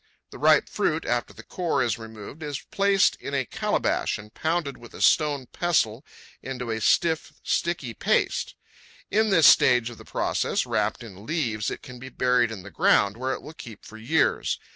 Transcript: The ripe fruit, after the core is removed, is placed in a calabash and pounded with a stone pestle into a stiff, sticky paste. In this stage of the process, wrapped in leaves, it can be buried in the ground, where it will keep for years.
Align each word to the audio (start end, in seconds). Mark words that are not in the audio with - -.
The 0.31 0.39
ripe 0.39 0.67
fruit, 0.67 1.05
after 1.05 1.31
the 1.31 1.43
core 1.43 1.83
is 1.83 1.99
removed, 1.99 2.41
is 2.41 2.59
placed 2.71 3.15
in 3.17 3.35
a 3.35 3.45
calabash 3.45 4.17
and 4.17 4.33
pounded 4.33 4.75
with 4.77 4.95
a 4.95 4.99
stone 5.01 5.45
pestle 5.51 6.03
into 6.41 6.71
a 6.71 6.81
stiff, 6.81 7.33
sticky 7.43 7.93
paste. 7.93 8.55
In 9.11 9.29
this 9.29 9.45
stage 9.45 9.91
of 9.91 9.99
the 9.99 10.03
process, 10.03 10.65
wrapped 10.65 11.03
in 11.03 11.27
leaves, 11.27 11.69
it 11.69 11.83
can 11.83 11.99
be 11.99 12.09
buried 12.09 12.49
in 12.51 12.63
the 12.63 12.71
ground, 12.71 13.15
where 13.15 13.33
it 13.33 13.43
will 13.43 13.53
keep 13.53 13.85
for 13.85 13.97
years. 13.97 14.57